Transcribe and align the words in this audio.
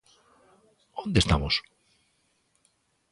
¿Onde 1.03 1.19
estamos? 1.21 1.55